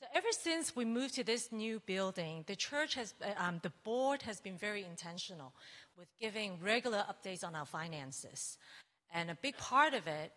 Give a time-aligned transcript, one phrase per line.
[0.00, 4.22] So ever since we moved to this new building, the church has, um, the board
[4.22, 5.52] has been very intentional
[5.96, 8.58] with giving regular updates on our finances.
[9.12, 10.32] And a big part of it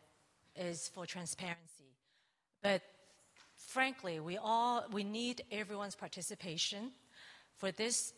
[0.55, 1.93] is for transparency.
[2.63, 2.81] But
[3.55, 6.91] frankly, we all, we need everyone's participation
[7.57, 8.13] for this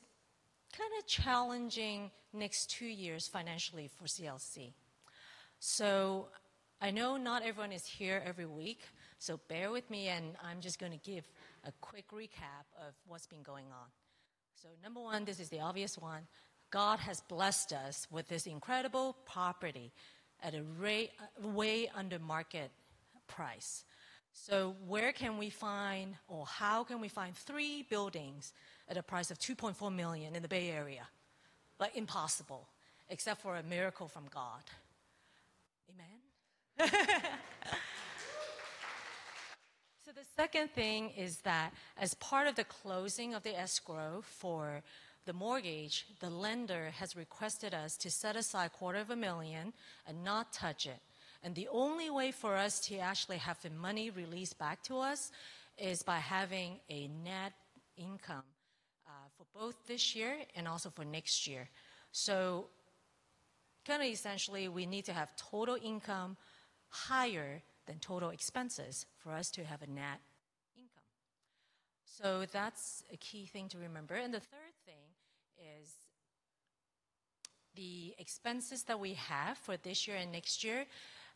[0.78, 4.71] kind of challenging next two years financially for CLC.
[5.60, 6.30] So
[6.82, 8.80] I know not everyone is here every week,
[9.24, 11.23] so bear with me, and I'm just going to give
[11.64, 13.88] a quick recap of what's been going on.
[14.62, 16.23] So, number one, this is the obvious one.
[16.72, 19.94] God has blessed us with this incredible property
[20.41, 22.70] at a rate, uh, way under market
[23.28, 23.86] price.
[24.34, 28.52] So, where can we find, or how can we find three buildings
[28.90, 31.08] at a price of 2.4 million in the Bay Area?
[31.80, 32.67] Like impossible,
[33.09, 34.64] except for a miracle from God.
[35.90, 36.90] Amen.
[40.16, 44.83] The second thing is that as part of the closing of the escrow for
[45.25, 49.73] the mortgage, the lender has requested us to set aside a quarter of a million
[50.06, 51.00] and not touch it.
[51.41, 55.31] And the only way for us to actually have the money released back to us
[55.80, 57.53] is by having a net
[57.97, 58.44] income
[59.08, 61.67] uh, for both this year and also for next year.
[62.11, 62.67] So,
[63.84, 66.38] kind of essentially, we need to have total income
[66.89, 70.20] higher than total expenses for us to have a net
[70.76, 71.03] income.
[72.06, 74.16] So that's a key thing to remember.
[74.16, 75.03] And the third thing
[75.81, 75.90] is
[77.75, 80.86] the expenses that we have for this year and next year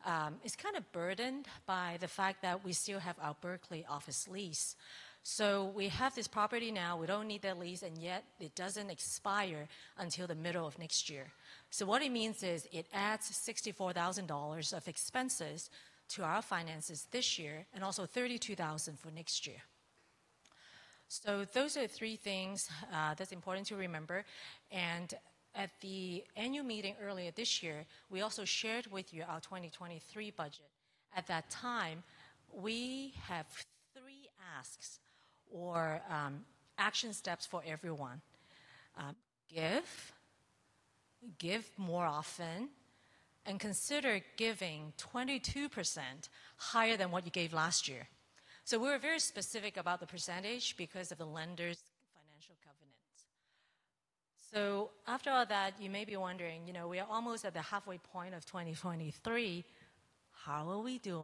[0.05, 4.27] um, is kind of burdened by the fact that we still have our Berkeley office
[4.27, 4.75] lease.
[5.23, 8.89] So we have this property now, we don't need that lease, and yet it doesn't
[8.89, 9.67] expire
[9.97, 11.25] until the middle of next year.
[11.69, 15.69] So what it means is it adds $64,000 of expenses
[16.09, 19.61] to our finances this year and also 32,000 for next year.
[21.07, 24.25] So those are three things uh, that's important to remember.
[24.71, 25.13] And
[25.55, 30.69] at the annual meeting earlier this year, we also shared with you our 2023 budget.
[31.15, 32.03] At that time,
[32.53, 33.47] we have
[33.93, 34.99] three asks
[35.51, 36.45] or um,
[36.77, 38.21] action steps for everyone.
[38.97, 39.15] Um,
[39.53, 40.13] give,
[41.37, 42.69] give more often,
[43.47, 46.01] and consider giving 22%
[46.57, 48.07] higher than what you gave last year.
[48.65, 51.79] So we were very specific about the percentage because of the lender's
[52.13, 52.93] financial covenant.
[54.53, 57.61] So after all that, you may be wondering, you know, we are almost at the
[57.61, 59.63] halfway point of 2023.
[60.33, 61.23] How are we doing?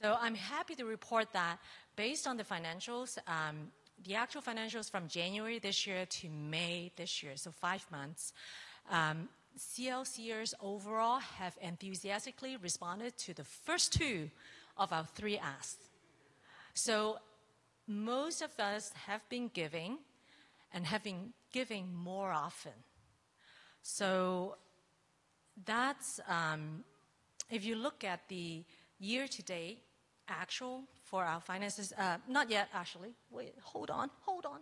[0.00, 1.58] So I'm happy to report that
[1.96, 3.70] based on the financials, um,
[4.04, 8.32] the actual financials from January this year to May this year, so five months,
[8.90, 9.28] um,
[9.58, 14.30] CLCers overall have enthusiastically responded to the first two
[14.76, 15.88] of our three asks.
[16.74, 17.18] So
[17.86, 19.98] most of us have been giving
[20.74, 22.72] and have been giving more often.
[23.82, 24.56] So
[25.64, 26.84] that's, um,
[27.50, 28.62] if you look at the
[28.98, 29.78] year to date
[30.28, 34.60] actual for our finances, uh, not yet actually, wait, hold on, hold on.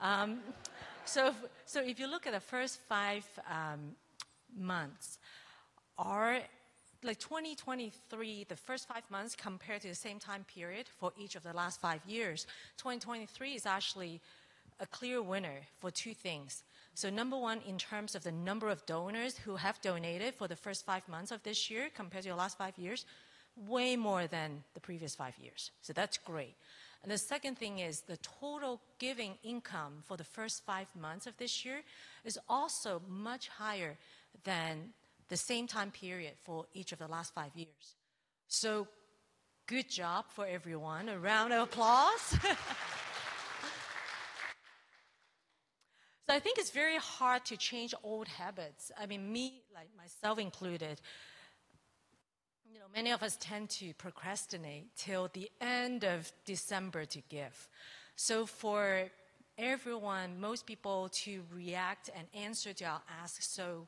[0.00, 0.40] Um,
[1.04, 1.34] so, if,
[1.66, 3.94] so if you look at the first five um,
[4.56, 5.18] months
[5.98, 6.38] are
[7.02, 11.42] like 2023, the first five months compared to the same time period for each of
[11.42, 12.46] the last five years,
[12.78, 14.20] 2023 is actually
[14.80, 16.62] a clear winner for two things.
[16.94, 20.56] So, number one, in terms of the number of donors who have donated for the
[20.56, 23.04] first five months of this year compared to the last five years,
[23.56, 25.72] way more than the previous five years.
[25.82, 26.54] So, that's great.
[27.02, 31.36] And the second thing is the total giving income for the first five months of
[31.36, 31.82] this year
[32.24, 33.98] is also much higher
[34.42, 34.92] than
[35.28, 37.96] the same time period for each of the last five years.
[38.48, 38.86] So,
[39.66, 41.08] good job for everyone.
[41.08, 42.20] A round of applause.
[42.30, 42.38] so,
[46.28, 48.92] I think it's very hard to change old habits.
[48.98, 51.00] I mean, me, like myself included,
[52.70, 57.68] you know, many of us tend to procrastinate till the end of December to give.
[58.16, 59.10] So, for
[59.56, 63.86] everyone, most people to react and answer to our ask so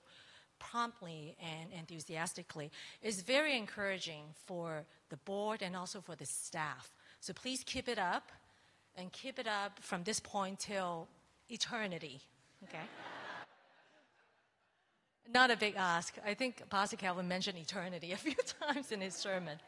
[0.58, 2.70] promptly and enthusiastically
[3.02, 6.90] is very encouraging for the board and also for the staff.
[7.20, 8.30] So please keep it up
[8.96, 11.08] and keep it up from this point till
[11.48, 12.20] eternity.
[12.64, 12.84] Okay?
[15.32, 16.14] Not a big ask.
[16.24, 19.58] I think Pastor Calvin mentioned eternity a few times in his sermon.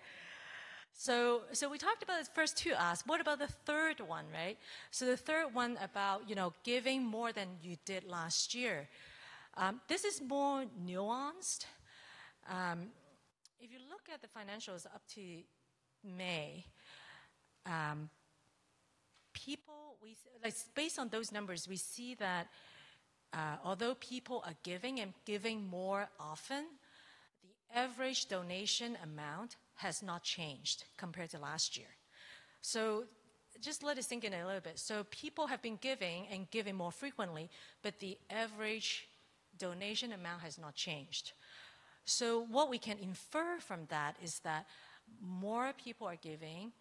[0.92, 3.06] So, so we talked about the first two asks.
[3.06, 4.58] What about the third one, right?
[4.90, 8.88] So the third one about, you know, giving more than you did last year.
[9.56, 11.66] Um, this is more nuanced.
[12.48, 12.88] Um,
[13.60, 15.20] if you look at the financials up to
[16.04, 16.64] May,
[17.66, 18.08] um,
[19.32, 22.48] people, we, like, based on those numbers, we see that
[23.32, 26.64] uh, although people are giving and giving more often,
[27.42, 31.88] the average donation amount has not changed compared to last year.
[32.62, 33.04] So
[33.60, 34.78] just let it sink in a little bit.
[34.78, 37.50] So people have been giving and giving more frequently,
[37.82, 39.08] but the average
[39.58, 41.32] donation amount has not changed.
[42.04, 44.66] So what we can infer from that is that
[45.20, 46.72] more people are giving,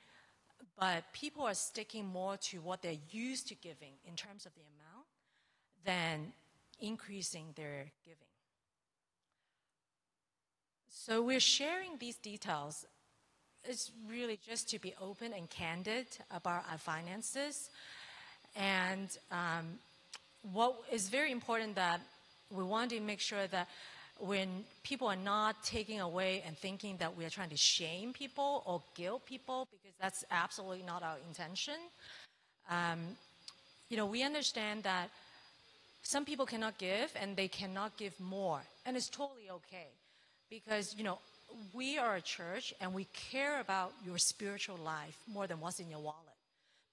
[0.79, 4.61] but people are sticking more to what they're used to giving in terms of the
[4.61, 5.05] amount
[5.85, 6.33] than
[6.79, 8.17] increasing their giving.
[10.89, 12.85] So we're sharing these details.
[13.63, 17.69] It's really just to be open and candid about our finances.
[18.55, 19.79] And um,
[20.53, 22.01] what is very important that
[22.49, 23.67] we want to make sure that
[24.19, 28.63] when people are not taking away and thinking that we are trying to shame people
[28.65, 31.75] or guilt people, because that's absolutely not our intention.
[32.69, 32.99] Um,
[33.89, 35.09] you know, we understand that
[36.01, 39.87] some people cannot give and they cannot give more, and it's totally okay,
[40.49, 41.19] because you know
[41.73, 45.89] we are a church and we care about your spiritual life more than what's in
[45.89, 46.17] your wallet.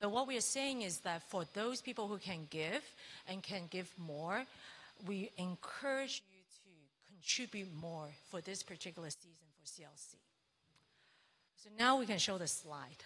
[0.00, 2.82] But what we are saying is that for those people who can give
[3.28, 4.44] and can give more,
[5.06, 10.16] we encourage you to contribute more for this particular season for CLC.
[11.56, 13.02] So now we can show the slide.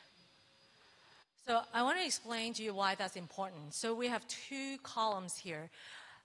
[1.46, 3.73] So I want to explain to you why that's important.
[3.73, 5.70] So we have two columns here.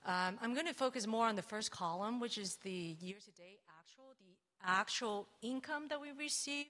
[0.04, 4.04] Um, I'm going to focus more on the first column, which is the year-to-date actual,
[4.20, 6.68] the actual income that we received,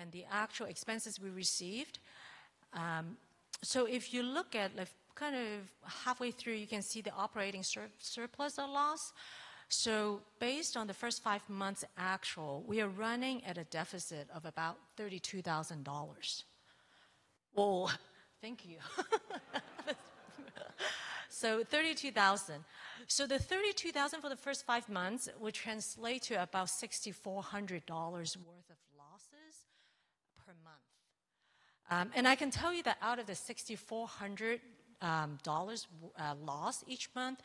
[0.00, 1.98] and the actual expenses we received.
[2.72, 3.18] Um,
[3.62, 7.62] so if you look at like kind of halfway through, you can see the operating
[7.62, 9.12] sur- surplus or loss.
[9.68, 14.44] So based on the first five months actual, we are running at a deficit of
[14.44, 16.42] about $32,000.
[17.54, 17.90] Well,
[18.40, 18.76] thank you.
[21.30, 22.56] so 32,000.
[23.06, 28.76] So the 32,000 for the first five months would translate to about $6,400 worth of
[28.96, 29.66] losses
[30.46, 30.82] per month.
[31.90, 34.60] Um, and I can tell you that out of the $6,400
[35.02, 37.40] um, uh, loss each month,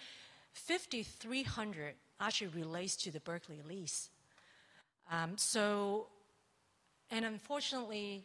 [0.53, 4.09] 5,300 actually relates to the Berkeley lease.
[5.11, 6.07] Um, so,
[7.11, 8.23] and unfortunately,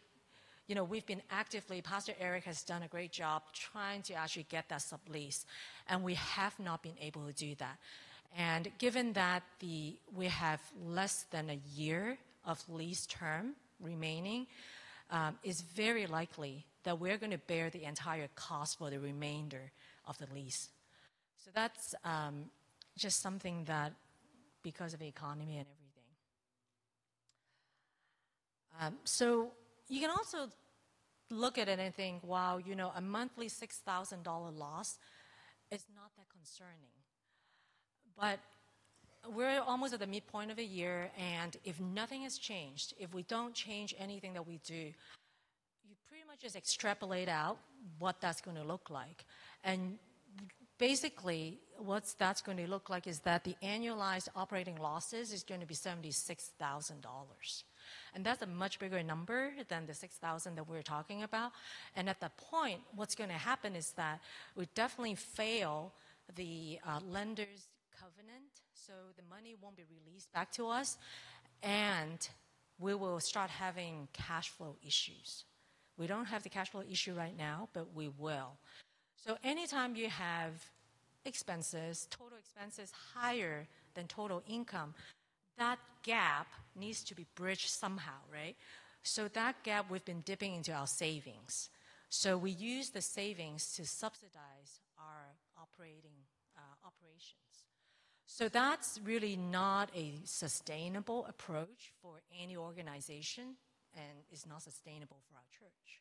[0.66, 4.46] you know, we've been actively, Pastor Eric has done a great job trying to actually
[4.48, 5.44] get that sublease,
[5.88, 7.78] and we have not been able to do that.
[8.36, 14.46] And given that the, we have less than a year of lease term remaining,
[15.42, 19.72] it's very likely that we're going to bear the entire cost for the remainder
[20.06, 20.68] of the lease.
[21.44, 22.46] So that's um,
[22.96, 23.92] just something that,
[24.62, 26.02] because of the economy and everything.
[28.80, 29.52] Um, so
[29.88, 30.48] you can also
[31.30, 34.98] look at it and think, wow, you know, a monthly $6,000 loss
[35.70, 36.92] is not that concerning.
[38.18, 38.38] But
[39.30, 43.22] we're almost at the midpoint of a year, and if nothing has changed, if we
[43.22, 47.58] don't change anything that we do, you pretty much just extrapolate out
[47.98, 49.24] what that's going to look like.
[49.64, 49.98] And
[50.78, 55.60] basically, what that's going to look like is that the annualized operating losses is going
[55.60, 57.62] to be $76,000.
[58.14, 61.52] And that's a much bigger number than the 6,000 that we're talking about.
[61.96, 64.20] And at that point, what's going to happen is that
[64.56, 65.92] we definitely fail
[66.34, 67.68] the uh, lender's
[67.98, 70.98] covenant, so the money won't be released back to us,
[71.62, 72.28] and
[72.78, 75.44] we will start having cash flow issues.
[75.96, 78.56] We don't have the cash flow issue right now, but we will.
[79.14, 80.52] So anytime you have
[81.24, 84.94] expenses, total expenses higher than total income,
[85.58, 88.56] that gap needs to be bridged somehow, right?
[89.04, 91.70] So that gap we've been dipping into our savings.
[92.08, 96.18] So we use the savings to subsidize our operating
[96.56, 97.38] uh, operations.
[98.26, 103.56] So that's really not a sustainable approach for any organization
[103.94, 106.00] and is not sustainable for our church.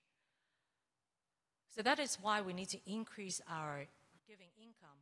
[1.76, 3.86] So that is why we need to increase our
[4.28, 5.00] giving income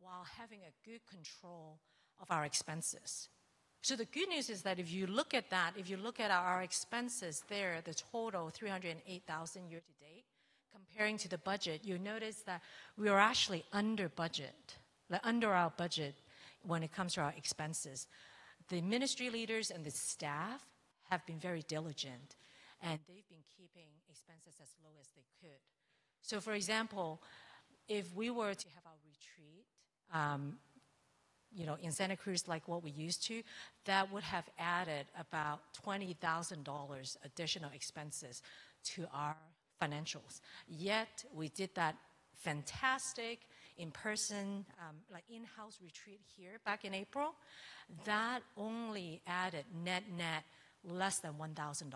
[0.00, 1.78] while having a good control
[2.20, 3.28] of our expenses.
[3.82, 6.30] So the good news is that if you look at that, if you look at
[6.30, 10.24] our expenses there, the total 308,000 year to date,
[10.72, 12.62] comparing to the budget, you notice that
[12.96, 14.76] we are actually under budget,
[15.08, 16.14] like under our budget
[16.62, 18.06] when it comes to our expenses.
[18.68, 20.64] The ministry leaders and the staff
[21.10, 22.36] have been very diligent
[22.82, 25.58] and they've been keeping expenses as low as they could.
[26.22, 27.22] So, for example,
[27.88, 29.66] if we were to have our retreat,
[30.12, 30.58] um,
[31.50, 33.42] you know, in Santa Cruz like what we used to,
[33.86, 38.42] that would have added about $20,000 additional expenses
[38.84, 39.36] to our
[39.82, 40.40] financials.
[40.68, 41.96] Yet we did that
[42.38, 43.40] fantastic
[43.76, 47.34] in-person, um, like in-house retreat here back in April.
[48.04, 50.44] That only added net net
[50.84, 51.90] less than $1,000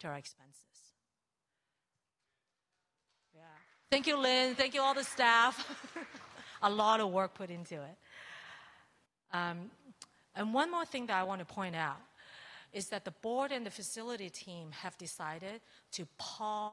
[0.00, 0.62] to our expenses.
[3.34, 3.42] Yeah.
[3.90, 4.54] Thank you, Lynn.
[4.54, 5.86] Thank you, all the staff.
[6.62, 7.96] a lot of work put into it.
[9.32, 9.70] Um,
[10.34, 12.00] and one more thing that I want to point out
[12.72, 15.60] is that the board and the facility team have decided
[15.92, 16.72] to pause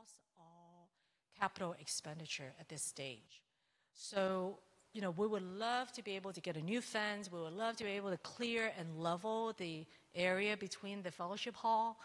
[1.39, 3.41] capital expenditure at this stage.
[3.95, 4.59] So,
[4.93, 7.31] you know, we would love to be able to get a new fence.
[7.31, 9.85] We would love to be able to clear and level the
[10.15, 11.99] area between the fellowship hall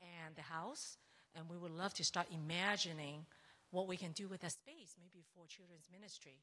[0.00, 0.96] and the house.
[1.34, 3.26] And we would love to start imagining
[3.70, 6.38] what we can do with that space, maybe for children's ministry.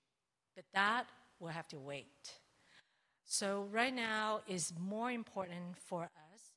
[0.56, 1.06] But that
[1.40, 2.34] will have to wait.
[3.26, 6.52] So right now is more important for us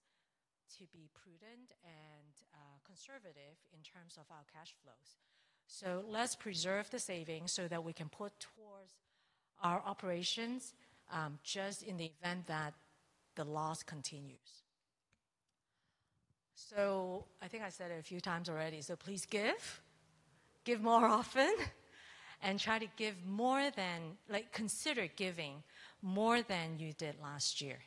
[0.78, 5.18] to be prudent and uh, conservative in terms of our cash flows.
[5.66, 8.92] So let's preserve the savings so that we can put towards
[9.62, 10.74] our operations
[11.12, 12.74] um, just in the event that
[13.34, 14.62] the loss continues.
[16.54, 18.80] So I think I said it a few times already.
[18.80, 19.82] So please give,
[20.64, 21.52] give more often,
[22.42, 25.62] and try to give more than, like, consider giving
[26.02, 27.78] more than you did last year.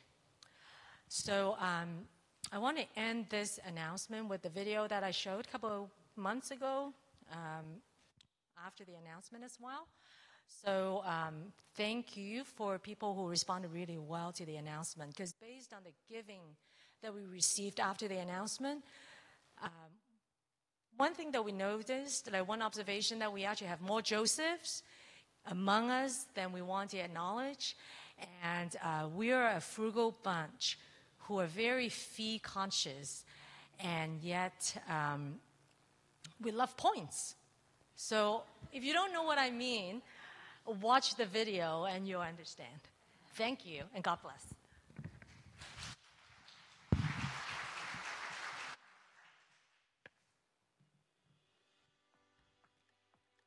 [1.08, 2.06] So um,
[2.52, 5.90] I want to end this announcement with the video that I showed a couple of
[6.16, 6.92] months ago
[7.32, 7.82] um,
[8.66, 9.88] after the announcement as well.
[10.46, 15.72] So um, thank you for people who responded really well to the announcement because based
[15.72, 16.40] on the giving
[17.02, 18.82] that we received after the announcement,
[19.62, 19.70] um,
[20.96, 24.82] one thing that we noticed, like one observation, that we actually have more Josephs
[25.46, 27.76] among us than we want to acknowledge.
[28.42, 30.78] And uh, we are a frugal bunch
[31.18, 33.24] who are very fee conscious,
[33.78, 35.34] and yet um,
[36.40, 37.34] we love points.
[37.96, 38.42] So
[38.72, 40.02] if you don't know what I mean,
[40.80, 42.80] watch the video and you'll understand.
[43.34, 44.44] Thank you, and God bless.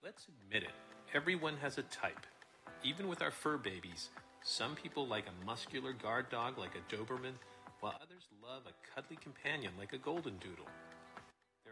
[0.03, 0.73] Let's admit it,
[1.13, 2.25] everyone has a type.
[2.83, 4.09] Even with our fur babies,
[4.43, 7.33] some people like a muscular guard dog like a Doberman,
[7.79, 10.67] while others love a cuddly companion like a Golden Doodle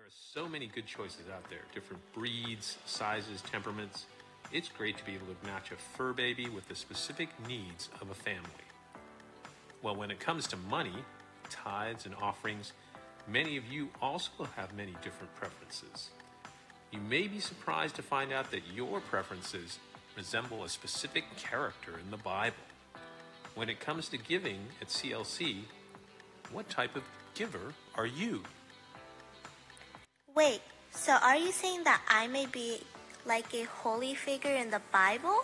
[0.09, 4.05] are so many good choices out there different breeds, sizes, temperaments.
[4.51, 8.09] It's great to be able to match a fur baby with the specific needs of
[8.09, 8.49] a family.
[9.83, 10.95] Well, when it comes to money,
[11.49, 12.73] tithes, and offerings,
[13.27, 16.09] many of you also have many different preferences.
[16.91, 19.77] You may be surprised to find out that your preferences
[20.17, 22.55] resemble a specific character in the Bible.
[23.53, 25.57] When it comes to giving at CLC,
[26.51, 27.03] what type of
[27.35, 28.41] giver are you?
[30.39, 32.79] Wait, so are you saying that I may be
[33.25, 35.43] like a holy figure in the Bible?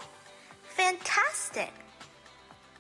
[0.69, 1.73] Fantastic!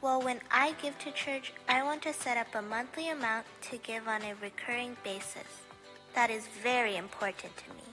[0.01, 3.77] Well, when I give to church, I want to set up a monthly amount to
[3.79, 5.65] give on a recurring basis.
[6.13, 7.83] That is very important to me.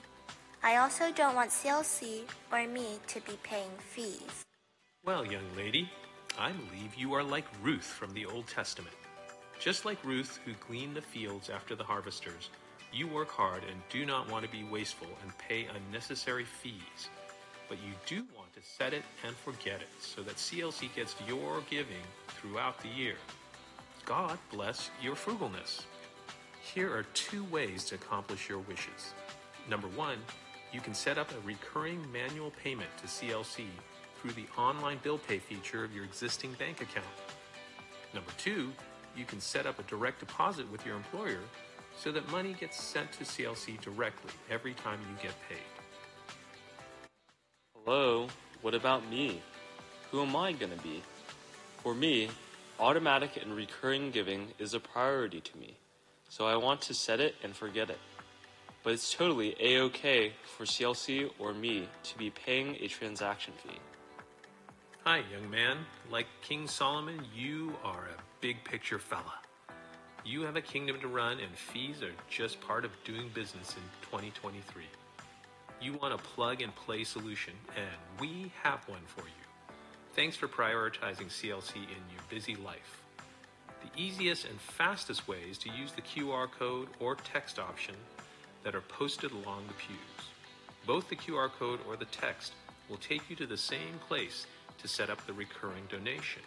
[0.63, 4.45] I also don't want CLC or me to be paying fees.
[5.03, 5.89] Well, young lady,
[6.39, 8.95] I believe you are like Ruth from the Old Testament.
[9.59, 12.49] Just like Ruth, who gleaned the fields after the harvesters,
[12.93, 17.09] you work hard and do not want to be wasteful and pay unnecessary fees,
[17.67, 21.63] but you do want to set it and forget it so that CLC gets your
[21.69, 23.15] giving throughout the year.
[24.05, 25.81] God bless your frugalness.
[26.61, 29.13] Here are two ways to accomplish your wishes.
[29.69, 30.17] Number one,
[30.71, 33.65] you can set up a recurring manual payment to CLC
[34.21, 37.05] through the online bill pay feature of your existing bank account.
[38.13, 38.71] Number two,
[39.15, 41.39] you can set up a direct deposit with your employer
[41.97, 45.57] so that money gets sent to CLC directly every time you get paid.
[47.75, 48.27] Hello,
[48.61, 49.41] what about me?
[50.11, 51.01] Who am I going to be?
[51.81, 52.29] For me,
[52.79, 55.75] automatic and recurring giving is a priority to me,
[56.29, 57.99] so I want to set it and forget it.
[58.83, 63.79] But it's totally a okay for CLC or me to be paying a transaction fee.
[65.05, 65.77] Hi, young man.
[66.09, 69.42] Like King Solomon, you are a big picture fella.
[70.25, 73.83] You have a kingdom to run, and fees are just part of doing business in
[74.03, 74.85] 2023.
[75.81, 79.75] You want a plug and play solution, and we have one for you.
[80.15, 83.01] Thanks for prioritizing CLC in your busy life.
[83.81, 87.95] The easiest and fastest way is to use the QR code or text option
[88.63, 90.29] that are posted along the pews.
[90.87, 92.53] Both the QR code or the text
[92.87, 96.43] will take you to the same place to set up the recurring donation.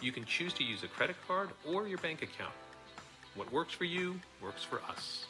[0.00, 2.52] You can choose to use a credit card or your bank account.
[3.34, 5.24] What works for you works for us.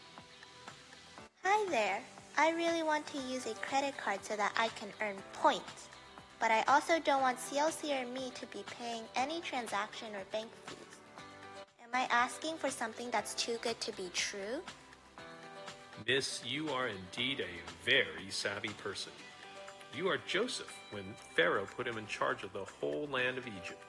[1.44, 2.00] Hi there.
[2.36, 5.88] I really want to use a credit card so that I can earn points.
[6.40, 10.50] But I also don't want CLC or me to be paying any transaction or bank
[10.66, 10.76] fees.
[11.84, 14.62] Am I asking for something that's too good to be true?
[16.04, 19.12] Miss, you are indeed a very savvy person.
[19.94, 21.04] You are Joseph when
[21.36, 23.84] Pharaoh put him in charge of the whole land of Egypt.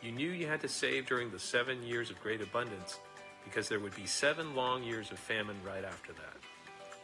[0.00, 3.00] You knew you had to save during the seven years of great abundance
[3.46, 6.36] because there would be seven long years of famine right after that.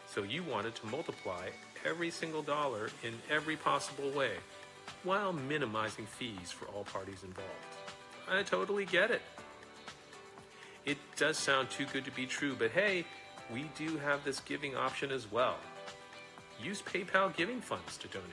[0.07, 1.49] So you wanted to multiply
[1.87, 4.33] every single dollar in every possible way
[5.05, 7.51] while minimizing fees for all parties involved.
[8.29, 9.23] I totally get it.
[10.85, 13.05] It does sound too good to be true, but hey,
[13.53, 15.57] we do have this giving option as well.
[16.63, 18.29] Use PayPal giving funds to donate.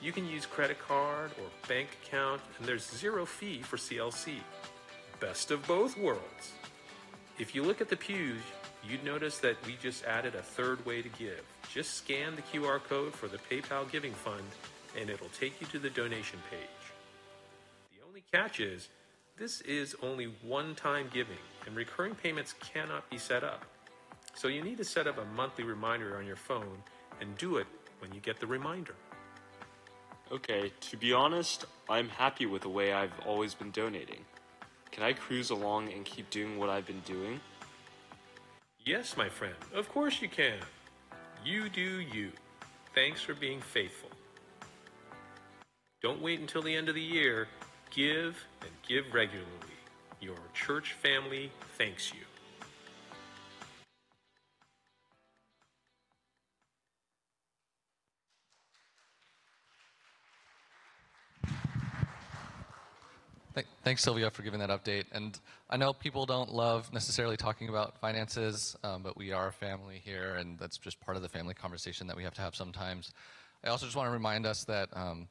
[0.00, 4.34] You can use credit card or bank account, and there's zero fee for CLC.
[5.20, 6.52] Best of both worlds.
[7.38, 8.42] If you look at the pews,
[8.82, 11.40] you'd notice that we just added a third way to give.
[11.72, 14.42] Just scan the QR code for the PayPal Giving Fund,
[14.98, 16.92] and it'll take you to the donation page.
[17.96, 18.88] The only catch is,
[19.38, 23.64] this is only one time giving, and recurring payments cannot be set up.
[24.34, 26.82] So you need to set up a monthly reminder on your phone
[27.20, 27.68] and do it
[28.00, 28.94] when you get the reminder.
[30.32, 34.24] Okay, to be honest, I'm happy with the way I've always been donating.
[34.90, 37.40] Can I cruise along and keep doing what I've been doing?
[38.84, 40.58] Yes, my friend, of course you can.
[41.44, 42.32] You do you.
[42.94, 44.10] Thanks for being faithful.
[46.02, 47.48] Don't wait until the end of the year.
[47.90, 49.46] Give and give regularly.
[50.20, 52.20] Your church family thanks you.
[63.88, 65.04] Thanks, Sylvia, for giving that update.
[65.12, 65.40] And
[65.70, 70.02] I know people don't love necessarily talking about finances, um, but we are a family
[70.04, 73.12] here, and that's just part of the family conversation that we have to have sometimes.
[73.64, 75.26] I also just want to remind us that um,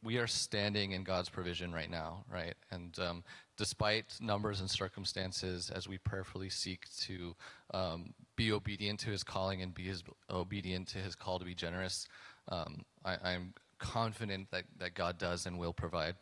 [0.00, 2.54] we are standing in God's provision right now, right?
[2.70, 3.24] And um,
[3.56, 7.34] despite numbers and circumstances, as we prayerfully seek to
[7.74, 11.56] um, be obedient to His calling and be his, obedient to His call to be
[11.56, 12.06] generous,
[12.46, 16.14] um, I, I'm confident that, that God does and will provide.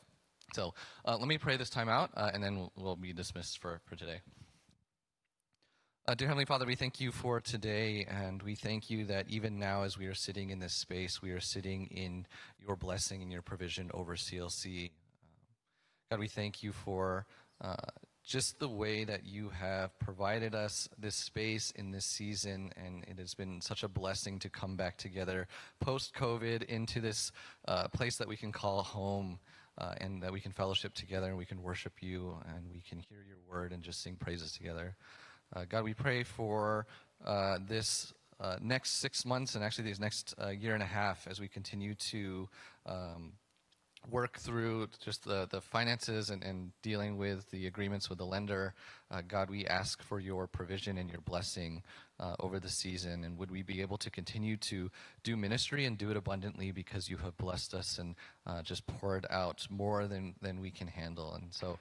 [0.52, 3.60] So uh, let me pray this time out, uh, and then we'll, we'll, be dismissed
[3.60, 4.20] for, for today.
[6.08, 9.60] Uh, dear Heavenly Father, we thank you for today, and we thank you that even
[9.60, 12.26] now, as we are sitting in this space, we are sitting in
[12.58, 14.90] your blessing and your provision over CLC.
[16.10, 17.26] God, we thank you for
[17.60, 17.76] uh,
[18.24, 23.18] just the way that you have provided us this space in this season, and it
[23.20, 25.46] has been such a blessing to come back together
[25.80, 27.30] post COVID into this
[27.68, 29.38] uh, place that we can call home
[29.80, 32.98] uh, and that we can fellowship together and we can worship you and we can
[32.98, 34.94] hear your word and just sing praises together.
[35.54, 36.86] Uh, God, we pray for
[37.24, 41.26] uh, this uh, next six months and actually these next uh, year and a half
[41.28, 42.48] as we continue to
[42.86, 43.32] um,
[44.08, 48.74] work through just the, the finances and, and dealing with the agreements with the lender.
[49.10, 51.82] Uh, God, we ask for your provision and your blessing
[52.20, 53.24] uh, over the season.
[53.24, 54.90] And would we be able to continue to
[55.24, 58.14] do ministry and do it abundantly because you have blessed us and
[58.46, 61.35] uh, just poured out more than, than we can handle.
[61.35, 61.78] And so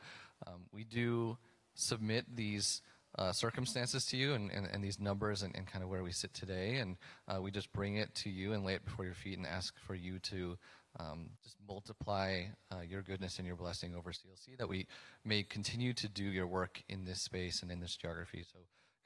[0.48, 1.38] um, we do
[1.76, 2.82] submit these.
[3.18, 6.12] Uh, circumstances to you and, and, and these numbers and, and, kind of where we
[6.12, 6.76] sit today.
[6.76, 6.96] And
[7.28, 9.74] uh, we just bring it to you and lay it before your feet and ask
[9.88, 10.60] for you to
[11.00, 14.88] um, just multiply uh, your goodness and your blessing over CLC, that we
[15.26, 18.44] may continue to do your work in this space and in this geography.
[18.44, 18.60] So,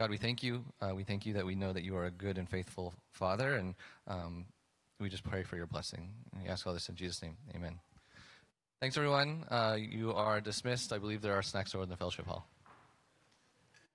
[0.04, 0.66] God, we thank you.
[0.82, 3.56] Uh, we thank you that we know that you are a good and faithful Father,
[3.56, 3.74] and
[4.06, 4.44] um,
[5.00, 6.10] we just pray for your blessing.
[6.34, 7.38] And we ask all this in Jesus' name.
[7.56, 7.80] Amen.
[8.82, 9.46] Thanks, everyone.
[9.50, 10.92] Uh, you are dismissed.
[10.92, 12.46] I believe there are snacks over in the fellowship hall.